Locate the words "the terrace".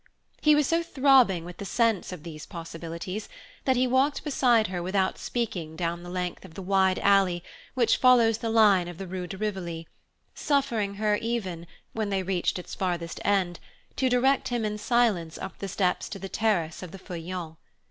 16.17-16.81